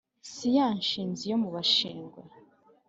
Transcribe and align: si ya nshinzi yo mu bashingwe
si 0.31 0.47
ya 0.55 0.67
nshinzi 0.79 1.23
yo 1.31 1.37
mu 1.43 1.49
bashingwe 1.55 2.21